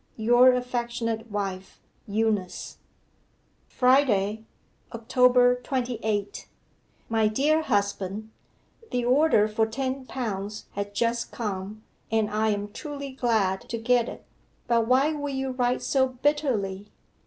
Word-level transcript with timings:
Your 0.17 0.51
affectionate 0.53 1.29
wife, 1.29 1.79
EUNICE.' 2.07 2.77
'FRIDAY, 3.67 4.43
October 4.93 5.57
28. 5.57 6.47
'MY 7.07 7.27
DEAR 7.27 7.61
HUSBAND, 7.61 8.31
The 8.89 9.05
order 9.05 9.47
for 9.47 9.67
ten 9.67 10.07
pounds 10.07 10.65
has 10.71 10.87
just 10.91 11.31
come, 11.31 11.83
and 12.11 12.31
I 12.31 12.49
am 12.49 12.69
truly 12.71 13.11
glad 13.11 13.61
to 13.69 13.77
get 13.77 14.09
it. 14.09 14.25
But 14.67 14.87
why 14.87 15.13
will 15.13 15.29
you 15.35 15.51
write 15.51 15.83
so 15.83 16.07
bitterly? 16.07 16.87